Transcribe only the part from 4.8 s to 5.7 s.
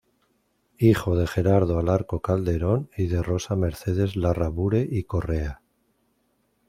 y Correa.